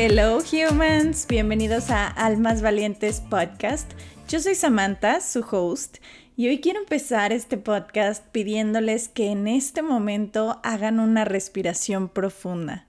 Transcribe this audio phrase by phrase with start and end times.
[0.00, 3.90] Hello humans, bienvenidos a Almas Valientes Podcast.
[4.28, 5.96] Yo soy Samantha, su host,
[6.36, 12.86] y hoy quiero empezar este podcast pidiéndoles que en este momento hagan una respiración profunda.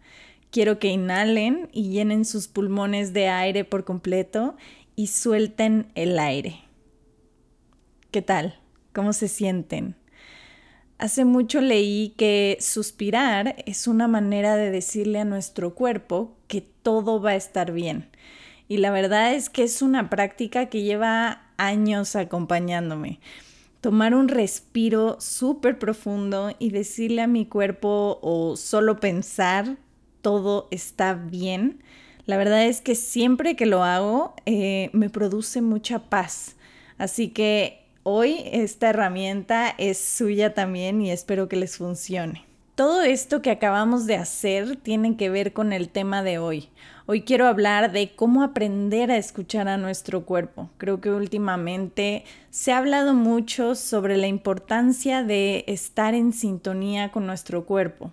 [0.52, 4.56] Quiero que inhalen y llenen sus pulmones de aire por completo
[4.96, 6.60] y suelten el aire.
[8.12, 8.60] ¿Qué tal?
[8.94, 9.96] ¿Cómo se sienten?
[11.00, 17.22] Hace mucho leí que suspirar es una manera de decirle a nuestro cuerpo que todo
[17.22, 18.10] va a estar bien.
[18.68, 23.22] Y la verdad es que es una práctica que lleva años acompañándome.
[23.80, 29.78] Tomar un respiro súper profundo y decirle a mi cuerpo o solo pensar
[30.22, 31.82] todo está bien.
[32.26, 36.58] La verdad es que siempre que lo hago eh, me produce mucha paz.
[36.98, 37.79] Así que
[38.12, 42.44] Hoy esta herramienta es suya también y espero que les funcione.
[42.74, 46.70] Todo esto que acabamos de hacer tiene que ver con el tema de hoy.
[47.06, 50.72] Hoy quiero hablar de cómo aprender a escuchar a nuestro cuerpo.
[50.80, 57.28] Creo que últimamente se ha hablado mucho sobre la importancia de estar en sintonía con
[57.28, 58.12] nuestro cuerpo.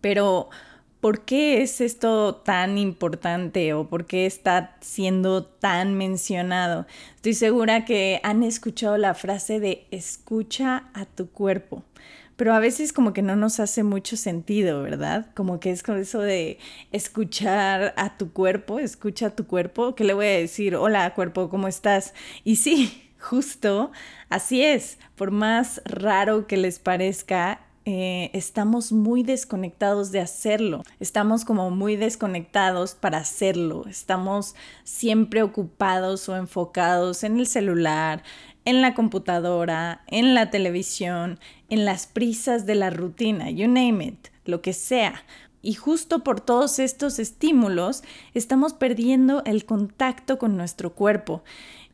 [0.00, 0.50] Pero
[1.00, 6.86] ¿por qué es esto tan importante o por qué está siendo tan mencionado?
[7.16, 11.84] Estoy segura que han escuchado la frase de escucha a tu cuerpo,
[12.36, 15.26] pero a veces como que no nos hace mucho sentido, ¿verdad?
[15.34, 16.58] Como que es con eso de
[16.92, 20.76] escuchar a tu cuerpo, escucha a tu cuerpo, ¿qué le voy a decir?
[20.76, 22.14] Hola cuerpo, ¿cómo estás?
[22.44, 23.06] Y sí.
[23.20, 23.92] Justo,
[24.30, 31.46] así es, por más raro que les parezca, eh, estamos muy desconectados de hacerlo, estamos
[31.46, 38.22] como muy desconectados para hacerlo, estamos siempre ocupados o enfocados en el celular,
[38.66, 44.28] en la computadora, en la televisión, en las prisas de la rutina, you name it,
[44.44, 45.24] lo que sea.
[45.62, 48.02] Y justo por todos estos estímulos
[48.34, 51.42] estamos perdiendo el contacto con nuestro cuerpo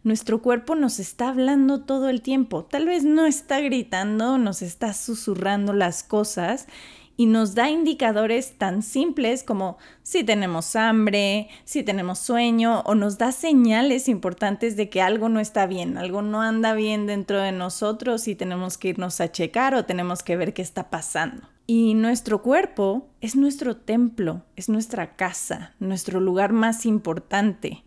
[0.06, 2.64] nuestro cuerpo nos está hablando todo el tiempo.
[2.64, 6.68] Tal vez no está gritando, nos está susurrando las cosas
[7.16, 13.18] y nos da indicadores tan simples como si tenemos hambre, si tenemos sueño o nos
[13.18, 17.50] da señales importantes de que algo no está bien, algo no anda bien dentro de
[17.50, 21.48] nosotros y tenemos que irnos a checar o tenemos que ver qué está pasando.
[21.66, 27.82] Y nuestro cuerpo es nuestro templo, es nuestra casa, nuestro lugar más importante.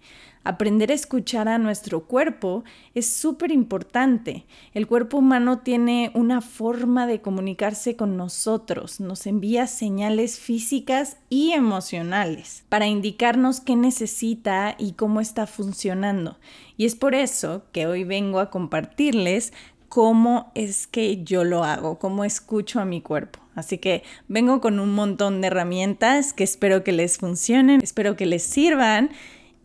[0.49, 2.63] Aprender a escuchar a nuestro cuerpo
[2.95, 4.47] es súper importante.
[4.73, 11.51] El cuerpo humano tiene una forma de comunicarse con nosotros, nos envía señales físicas y
[11.51, 16.39] emocionales para indicarnos qué necesita y cómo está funcionando.
[16.77, 19.53] Y es por eso que hoy vengo a compartirles
[19.87, 23.37] cómo es que yo lo hago, cómo escucho a mi cuerpo.
[23.53, 28.25] Así que vengo con un montón de herramientas que espero que les funcionen, espero que
[28.25, 29.11] les sirvan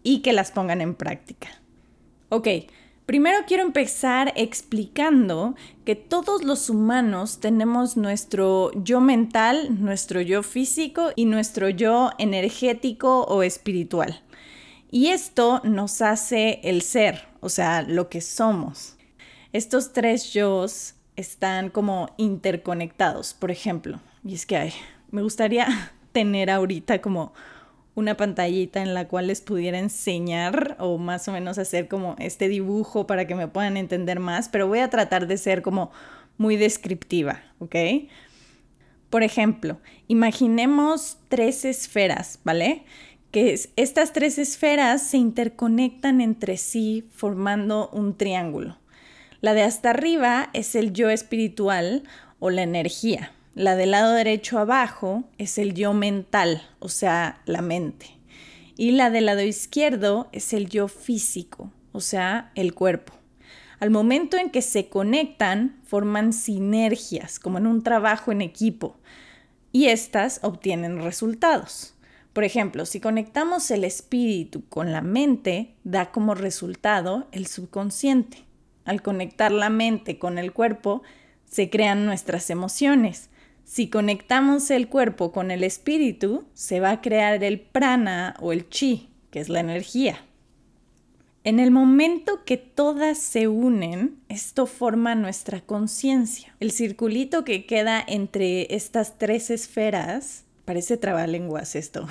[0.05, 1.49] y que las pongan en práctica.
[2.29, 2.47] Ok,
[3.07, 11.11] primero quiero empezar explicando que todos los humanos tenemos nuestro yo mental, nuestro yo físico
[11.17, 14.23] y nuestro yo energético o espiritual.
[14.93, 18.97] Y esto nos hace el ser, o sea, lo que somos.
[19.53, 24.01] Estos tres yo's están como interconectados, por ejemplo.
[24.25, 24.73] Y es que
[25.11, 25.67] me gustaría
[26.13, 27.33] tener ahorita como
[27.95, 32.49] una pantallita en la cual les pudiera enseñar o más o menos hacer como este
[32.49, 35.93] dibujo para que me puedan entender más, pero voy a tratar de ser como
[36.37, 37.77] muy descriptiva, ¿ok?
[39.11, 39.79] Por ejemplo,
[40.09, 42.85] imaginemos tres esferas, ¿vale?
[43.31, 48.79] Que estas tres esferas se interconectan entre sí formando un triángulo.
[49.41, 52.03] La de hasta arriba es el yo espiritual
[52.41, 57.63] o la energía, la del lado derecho abajo es el yo mental, o sea, la
[57.63, 58.07] mente.
[58.77, 63.13] Y la del lado izquierdo es el yo físico, o sea, el cuerpo.
[63.79, 68.97] Al momento en que se conectan, forman sinergias, como en un trabajo en equipo,
[69.71, 71.95] y estas obtienen resultados.
[72.33, 78.39] Por ejemplo, si conectamos el espíritu con la mente, da como resultado el subconsciente.
[78.85, 81.03] Al conectar la mente con el cuerpo,
[81.45, 83.31] se crean nuestras emociones
[83.65, 88.69] si conectamos el cuerpo con el espíritu, se va a crear el prana o el
[88.69, 90.19] chi, que es la energía.
[91.45, 96.55] En el momento que todas se unen, esto forma nuestra conciencia.
[96.59, 102.07] El circulito que queda entre estas tres esferas, parece trabalenguas esto,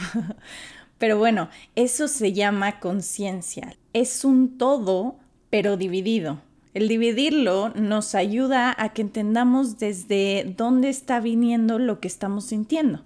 [1.00, 3.76] pero bueno, eso se llama conciencia.
[3.94, 5.18] Es un todo,
[5.50, 6.42] pero dividido.
[6.74, 13.04] El dividirlo nos ayuda a que entendamos desde dónde está viniendo lo que estamos sintiendo,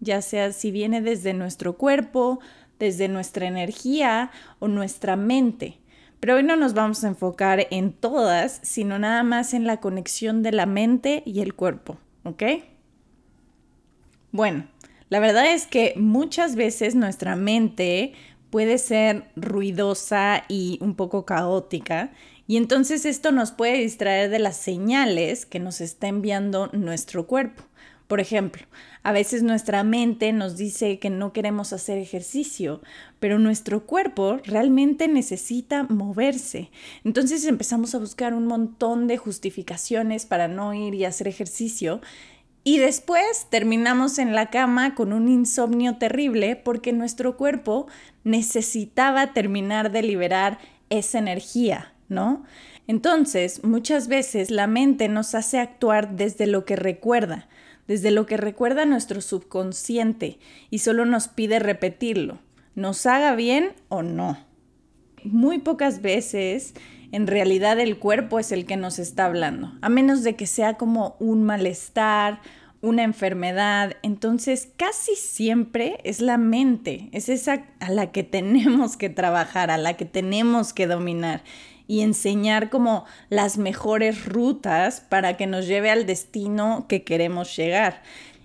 [0.00, 2.38] ya sea si viene desde nuestro cuerpo,
[2.78, 4.30] desde nuestra energía
[4.60, 5.78] o nuestra mente.
[6.20, 10.42] Pero hoy no nos vamos a enfocar en todas, sino nada más en la conexión
[10.42, 12.42] de la mente y el cuerpo, ¿ok?
[14.30, 14.66] Bueno,
[15.08, 18.12] la verdad es que muchas veces nuestra mente
[18.50, 22.12] puede ser ruidosa y un poco caótica
[22.46, 27.64] y entonces esto nos puede distraer de las señales que nos está enviando nuestro cuerpo.
[28.06, 28.62] Por ejemplo,
[29.02, 32.80] a veces nuestra mente nos dice que no queremos hacer ejercicio,
[33.18, 36.70] pero nuestro cuerpo realmente necesita moverse.
[37.02, 42.00] Entonces empezamos a buscar un montón de justificaciones para no ir y hacer ejercicio.
[42.62, 47.88] Y después terminamos en la cama con un insomnio terrible porque nuestro cuerpo
[48.22, 50.58] necesitaba terminar de liberar
[50.90, 52.44] esa energía, ¿no?
[52.86, 57.48] Entonces, muchas veces la mente nos hace actuar desde lo que recuerda,
[57.88, 60.38] desde lo que recuerda nuestro subconsciente
[60.70, 62.38] y solo nos pide repetirlo,
[62.74, 64.38] nos haga bien o no.
[65.24, 66.74] Muy pocas veces
[67.12, 70.74] en realidad el cuerpo es el que nos está hablando, a menos de que sea
[70.74, 72.40] como un malestar,
[72.82, 73.96] una enfermedad.
[74.02, 79.78] Entonces, casi siempre es la mente, es esa a la que tenemos que trabajar, a
[79.78, 81.42] la que tenemos que dominar
[81.86, 88.02] y enseñar como las mejores rutas para que nos lleve al destino que queremos llegar.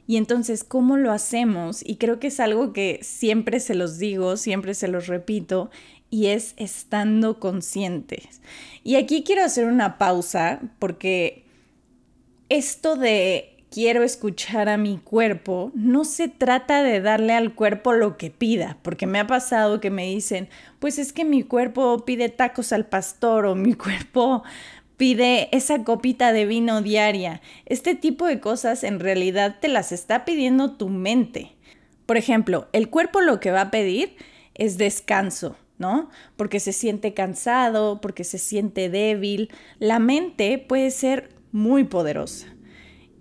[0.08, 1.82] Y entonces, ¿cómo lo hacemos?
[1.88, 5.70] Y creo que es algo que siempre se los digo, siempre se los repito,
[6.10, 8.42] y es estando conscientes.
[8.84, 11.46] Y aquí quiero hacer una pausa porque
[12.50, 18.18] esto de quiero escuchar a mi cuerpo, no se trata de darle al cuerpo lo
[18.18, 22.28] que pida, porque me ha pasado que me dicen, pues es que mi cuerpo pide
[22.28, 24.44] tacos al pastor o mi cuerpo
[24.98, 27.42] pide esa copita de vino diaria.
[27.66, 31.56] Este tipo de cosas en realidad te las está pidiendo tu mente.
[32.06, 34.16] Por ejemplo, el cuerpo lo que va a pedir
[34.54, 35.56] es descanso.
[35.80, 36.12] ¿no?
[36.36, 39.50] Porque se siente cansado, porque se siente débil.
[39.80, 42.46] La mente puede ser muy poderosa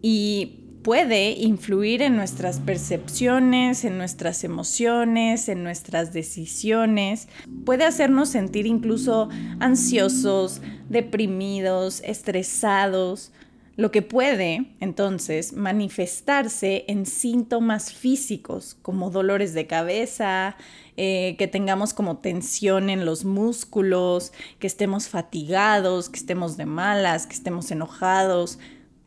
[0.03, 7.29] y puede influir en nuestras percepciones, en nuestras emociones, en nuestras decisiones.
[7.65, 13.33] Puede hacernos sentir incluso ansiosos, deprimidos, estresados,
[13.77, 20.57] lo que puede entonces manifestarse en síntomas físicos como dolores de cabeza,
[20.99, 27.27] eh, que tengamos como tensión en los músculos, que estemos fatigados, que estemos de malas,
[27.27, 28.59] que estemos enojados,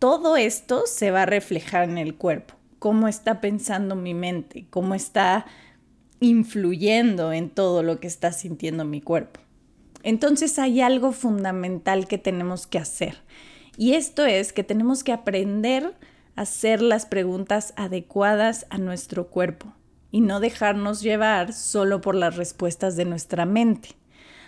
[0.04, 2.56] todo esto se va a reflejar en el cuerpo.
[2.78, 5.46] Cómo está pensando mi mente, cómo está
[6.20, 9.40] influyendo en todo lo que está sintiendo mi cuerpo.
[10.04, 13.16] Entonces hay algo fundamental que tenemos que hacer.
[13.78, 15.96] Y esto es que tenemos que aprender
[16.36, 19.74] a hacer las preguntas adecuadas a nuestro cuerpo
[20.12, 23.92] y no dejarnos llevar solo por las respuestas de nuestra mente.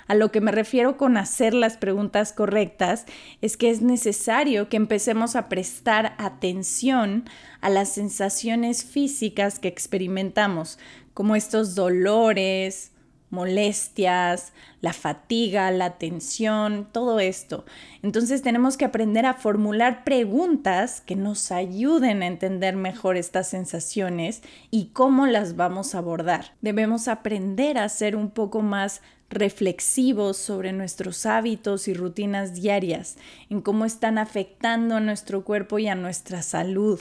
[0.08, 3.06] A lo que me refiero con hacer las preguntas correctas
[3.42, 7.26] es que es necesario que empecemos a prestar atención
[7.62, 10.78] a las sensaciones físicas que experimentamos,
[11.14, 12.92] como estos dolores,
[13.32, 17.66] molestias, la fatiga, la tensión, todo esto.
[18.04, 24.42] Entonces tenemos que aprender a formular preguntas que nos ayuden a entender mejor estas sensaciones
[24.70, 26.54] y cómo las vamos a abordar.
[26.62, 33.18] Debemos aprender a ser un poco más reflexivos sobre nuestros hábitos y rutinas diarias,
[33.50, 37.00] en cómo están afectando a nuestro cuerpo y a nuestra salud.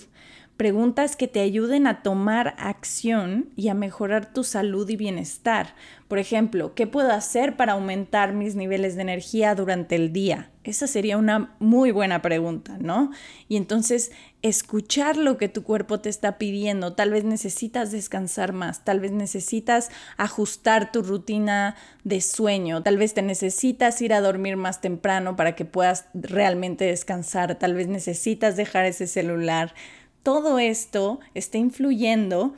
[0.56, 5.74] Preguntas que te ayuden a tomar acción y a mejorar tu salud y bienestar.
[6.06, 10.52] Por ejemplo, ¿qué puedo hacer para aumentar mis niveles de energía durante el día?
[10.62, 13.10] Esa sería una muy buena pregunta, ¿no?
[13.48, 16.94] Y entonces escuchar lo que tu cuerpo te está pidiendo.
[16.94, 23.12] Tal vez necesitas descansar más, tal vez necesitas ajustar tu rutina de sueño, tal vez
[23.12, 28.56] te necesitas ir a dormir más temprano para que puedas realmente descansar, tal vez necesitas
[28.56, 29.74] dejar ese celular
[30.24, 32.54] todo esto está influyendo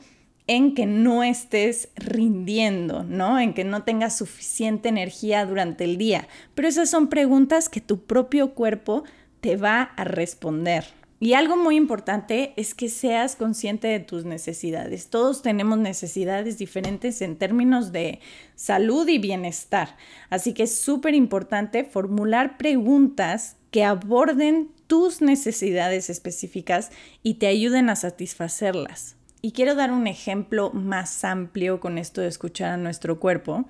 [0.47, 3.39] en que no estés rindiendo, ¿no?
[3.39, 6.27] En que no tengas suficiente energía durante el día.
[6.55, 9.03] Pero esas son preguntas que tu propio cuerpo
[9.41, 10.85] te va a responder.
[11.19, 15.09] Y algo muy importante es que seas consciente de tus necesidades.
[15.09, 18.19] Todos tenemos necesidades diferentes en términos de
[18.55, 19.97] salud y bienestar.
[20.29, 26.91] Así que es súper importante formular preguntas que aborden tus necesidades específicas
[27.23, 29.15] y te ayuden a satisfacerlas.
[29.41, 33.65] Y quiero dar un ejemplo más amplio con esto de escuchar a nuestro cuerpo,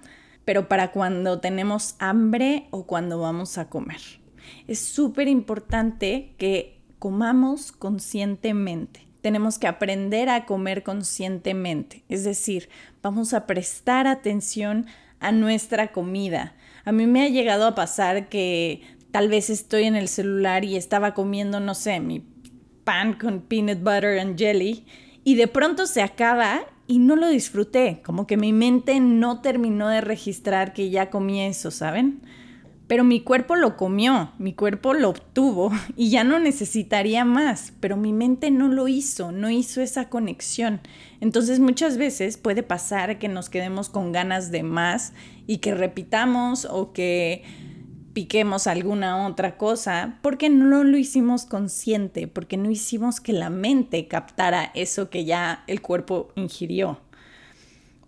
[0.45, 3.99] pero para cuando tenemos hambre o cuando vamos a comer.
[4.67, 12.69] Es súper importante que comamos conscientemente, tenemos que aprender a comer conscientemente, es decir,
[13.03, 14.85] vamos a prestar atención
[15.19, 16.55] a nuestra comida.
[16.85, 18.81] A mí me ha llegado a pasar que
[19.17, 22.23] tal vez estoy en el celular y estaba comiendo, no sé, mi
[22.83, 24.85] pan con peanut butter and jelly
[25.23, 29.87] y de pronto se acaba y no lo disfruté, como que mi mente no terminó
[29.87, 32.21] de registrar que ya comí eso, ¿saben?
[32.85, 37.97] Pero mi cuerpo lo comió, mi cuerpo lo obtuvo y ya no necesitaría más, pero
[37.97, 40.79] mi mente no lo hizo, no hizo esa conexión.
[41.21, 45.13] Entonces muchas veces puede pasar que nos quedemos con ganas de más
[45.47, 47.41] y que repitamos o que
[48.17, 54.07] piquemos alguna otra cosa porque no lo hicimos consciente, porque no hicimos que la mente
[54.07, 56.99] captara eso que ya el cuerpo ingirió.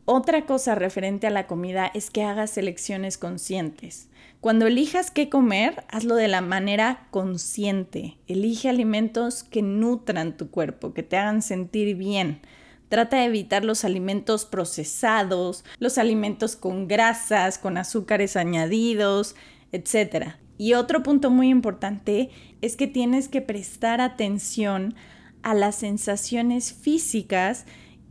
[0.05, 4.09] Otra cosa referente a la comida es que hagas elecciones conscientes.
[4.41, 8.17] Cuando elijas qué comer, hazlo de la manera consciente.
[8.25, 12.41] Elige alimentos que nutran tu cuerpo, que te hagan sentir bien.
[12.87, 19.35] Trata de evitar los alimentos procesados, los alimentos con grasas, con azúcares añadidos,
[19.71, 20.33] etc.
[20.57, 22.29] Y otro punto muy importante
[22.61, 24.95] es que tienes que prestar atención
[25.41, 27.65] a las sensaciones físicas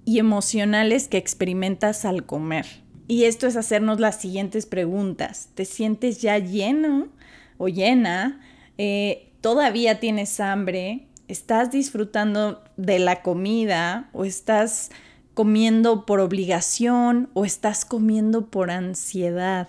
[0.05, 2.67] y emocionales que experimentas al comer.
[3.07, 5.51] Y esto es hacernos las siguientes preguntas.
[5.55, 7.09] ¿Te sientes ya lleno
[7.57, 8.41] o llena?
[8.77, 11.07] Eh, ¿Todavía tienes hambre?
[11.27, 14.91] ¿Estás disfrutando de la comida o estás
[15.35, 19.69] comiendo por obligación o estás comiendo por ansiedad?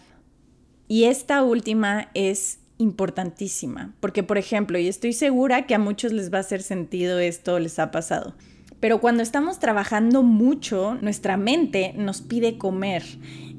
[0.91, 6.34] Y esta última es importantísima, porque por ejemplo, y estoy segura que a muchos les
[6.34, 8.34] va a hacer sentido esto, les ha pasado,
[8.79, 13.03] pero cuando estamos trabajando mucho, nuestra mente nos pide comer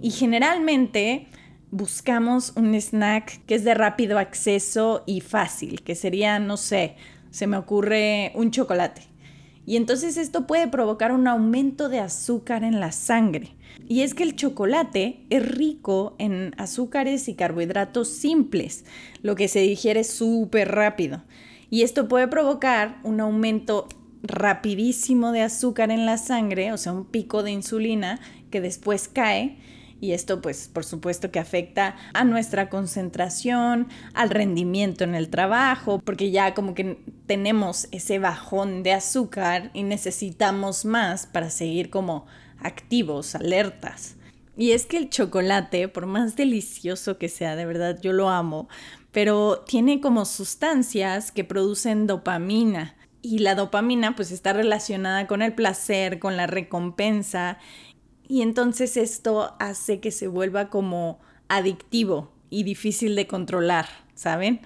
[0.02, 1.28] y generalmente
[1.70, 6.96] buscamos un snack que es de rápido acceso y fácil, que sería, no sé,
[7.30, 9.02] se me ocurre un chocolate.
[9.66, 13.54] Y entonces esto puede provocar un aumento de azúcar en la sangre.
[13.88, 18.84] Y es que el chocolate es rico en azúcares y carbohidratos simples,
[19.22, 21.22] lo que se digiere súper rápido.
[21.70, 23.88] Y esto puede provocar un aumento
[24.22, 28.20] rapidísimo de azúcar en la sangre, o sea, un pico de insulina
[28.50, 29.56] que después cae
[30.00, 36.00] y esto pues por supuesto que afecta a nuestra concentración, al rendimiento en el trabajo,
[36.04, 42.26] porque ya como que tenemos ese bajón de azúcar y necesitamos más para seguir como
[42.62, 44.16] activos, alertas.
[44.56, 48.68] Y es que el chocolate, por más delicioso que sea, de verdad yo lo amo,
[49.12, 52.96] pero tiene como sustancias que producen dopamina.
[53.22, 57.58] Y la dopamina pues está relacionada con el placer, con la recompensa
[58.30, 64.60] y entonces esto hace que se vuelva como adictivo y difícil de controlar, ¿saben?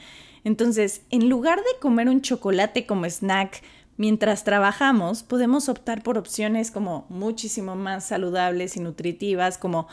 [0.44, 3.62] Entonces, en lugar de comer un chocolate como snack
[3.96, 9.88] mientras trabajamos, podemos optar por opciones como muchísimo más saludables y nutritivas, como,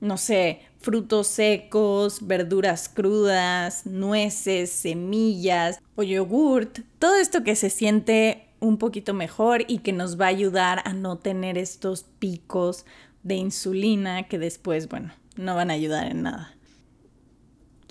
[0.00, 6.80] no sé, frutos secos, verduras crudas, nueces, semillas o yogurt.
[6.98, 10.92] Todo esto que se siente un poquito mejor y que nos va a ayudar a
[10.92, 12.84] no tener estos picos
[13.22, 16.54] de insulina que después, bueno, no van a ayudar en nada.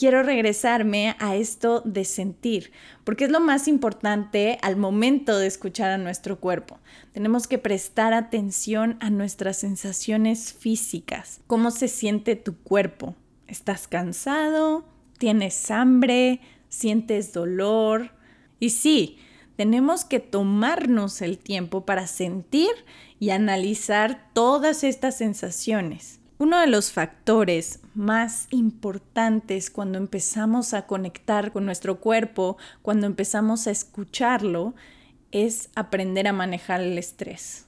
[0.02, 2.72] Quiero regresarme a esto de sentir,
[3.04, 6.80] porque es lo más importante al momento de escuchar a nuestro cuerpo.
[7.14, 11.42] Tenemos que prestar atención a nuestras sensaciones físicas.
[11.46, 13.16] ¿Cómo se siente tu cuerpo?
[13.46, 14.86] ¿Estás cansado?
[15.20, 16.42] ¿Tienes hambre?
[16.68, 18.10] ¿Sientes dolor?
[18.60, 19.20] Y sí,
[19.56, 22.72] tenemos que tomarnos el tiempo para sentir
[23.20, 26.21] y analizar todas estas sensaciones.
[26.42, 33.68] Uno de los factores más importantes cuando empezamos a conectar con nuestro cuerpo, cuando empezamos
[33.68, 34.74] a escucharlo,
[35.32, 37.68] es aprender a manejar el estrés.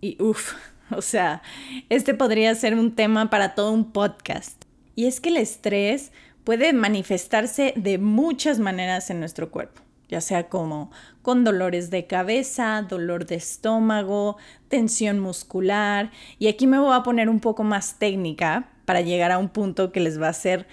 [0.00, 0.54] Y uff,
[0.90, 1.42] o sea,
[1.90, 4.64] este podría ser un tema para todo un podcast.
[4.96, 6.10] Y es que el estrés
[6.44, 10.90] puede manifestarse de muchas maneras en nuestro cuerpo ya sea como
[11.22, 14.36] con dolores de cabeza, dolor de estómago,
[14.68, 16.10] tensión muscular.
[16.38, 19.92] Y aquí me voy a poner un poco más técnica para llegar a un punto
[19.92, 20.66] que les va a hacer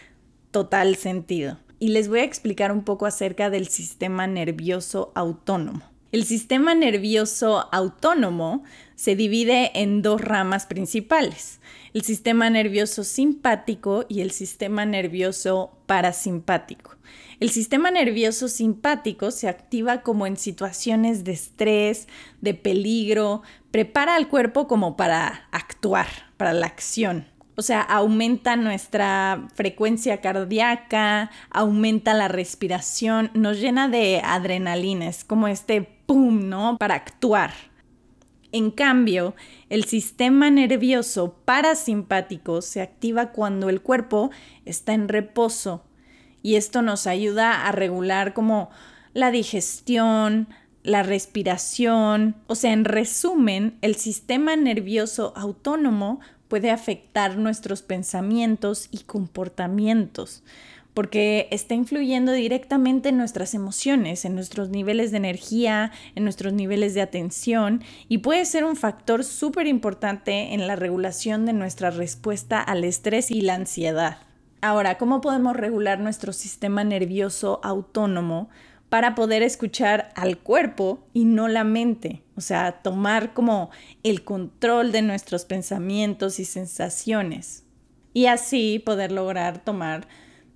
[0.51, 1.57] total sentido.
[1.79, 5.81] Y les voy a explicar un poco acerca del sistema nervioso autónomo.
[6.11, 8.63] El sistema nervioso autónomo
[8.95, 11.61] se divide en dos ramas principales,
[11.93, 16.97] el sistema nervioso simpático y el sistema nervioso parasimpático.
[17.39, 22.09] El sistema nervioso simpático se activa como en situaciones de estrés,
[22.41, 23.41] de peligro,
[23.71, 27.30] prepara al cuerpo como para actuar, para la acción.
[27.61, 35.47] O sea, aumenta nuestra frecuencia cardíaca, aumenta la respiración, nos llena de adrenalina, es como
[35.47, 36.77] este ¡pum!, ¿no?
[36.79, 37.53] Para actuar.
[38.51, 39.35] En cambio,
[39.69, 44.31] el sistema nervioso parasimpático se activa cuando el cuerpo
[44.65, 45.85] está en reposo
[46.41, 48.71] y esto nos ayuda a regular como
[49.13, 50.47] la digestión,
[50.81, 59.03] la respiración, o sea, en resumen, el sistema nervioso autónomo puede afectar nuestros pensamientos y
[59.03, 60.43] comportamientos
[60.93, 66.93] porque está influyendo directamente en nuestras emociones, en nuestros niveles de energía, en nuestros niveles
[66.93, 72.59] de atención y puede ser un factor súper importante en la regulación de nuestra respuesta
[72.59, 74.17] al estrés y la ansiedad.
[74.59, 78.49] Ahora, ¿cómo podemos regular nuestro sistema nervioso autónomo
[78.91, 82.23] para poder escuchar al cuerpo y no la mente?
[82.35, 83.69] O sea, tomar como
[84.03, 87.63] el control de nuestros pensamientos y sensaciones
[88.13, 90.09] y así poder lograr tomar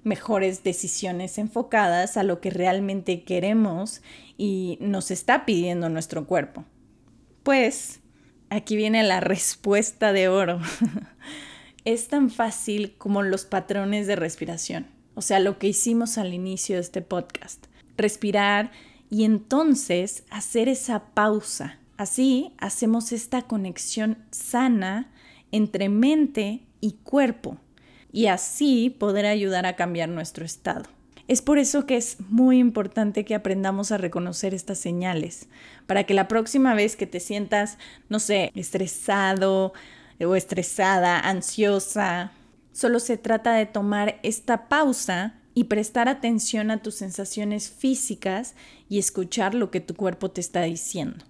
[0.03, 4.01] mejores decisiones enfocadas a lo que realmente queremos
[4.37, 6.65] y nos está pidiendo nuestro cuerpo.
[7.41, 8.01] Pues
[8.49, 10.59] aquí viene la respuesta de oro.
[11.85, 16.75] es tan fácil como los patrones de respiración, o sea, lo que hicimos al inicio
[16.75, 17.67] de este podcast.
[17.97, 18.71] Respirar
[19.09, 21.79] y entonces hacer esa pausa.
[21.97, 25.11] Así hacemos esta conexión sana
[25.51, 27.57] entre mente y cuerpo
[28.11, 30.85] y así poder ayudar a cambiar nuestro estado.
[31.27, 35.47] Es por eso que es muy importante que aprendamos a reconocer estas señales,
[35.87, 39.73] para que la próxima vez que te sientas, no sé, estresado
[40.19, 42.31] o estresada, ansiosa,
[42.73, 48.53] solo se trata de tomar esta pausa y prestar atención a tus sensaciones físicas
[48.87, 51.25] y escuchar lo que tu cuerpo te está diciendo.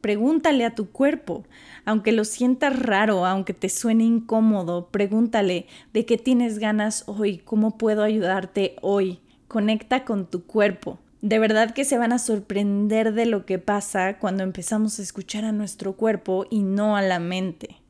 [0.00, 1.44] Pregúntale a tu cuerpo,
[1.84, 7.76] aunque lo sientas raro, aunque te suene incómodo, pregúntale de qué tienes ganas hoy, cómo
[7.76, 9.18] puedo ayudarte hoy.
[9.48, 11.00] Conecta con tu cuerpo.
[11.22, 15.44] De verdad que se van a sorprender de lo que pasa cuando empezamos a escuchar
[15.44, 17.80] a nuestro cuerpo y no a la mente.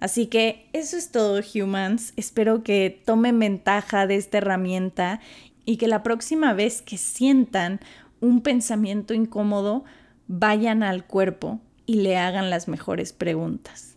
[0.00, 2.14] Así que eso es todo, humans.
[2.16, 5.20] Espero que tomen ventaja de esta herramienta
[5.64, 7.80] y que la próxima vez que sientan
[8.20, 9.84] un pensamiento incómodo,
[10.26, 13.96] vayan al cuerpo y le hagan las mejores preguntas.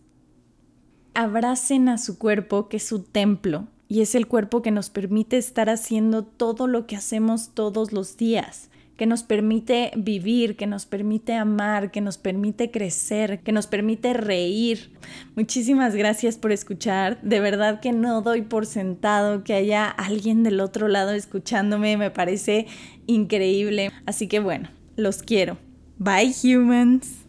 [1.14, 5.38] Abracen a su cuerpo, que es su templo, y es el cuerpo que nos permite
[5.38, 10.86] estar haciendo todo lo que hacemos todos los días, que nos permite vivir, que nos
[10.86, 14.92] permite amar, que nos permite crecer, que nos permite reír.
[15.36, 17.20] Muchísimas gracias por escuchar.
[17.22, 21.98] De verdad que no doy por sentado que haya alguien del otro lado escuchándome.
[21.98, 22.68] Me parece
[23.08, 23.92] increíble.
[24.06, 25.58] Así que bueno, los quiero.
[25.98, 27.23] Bye humans.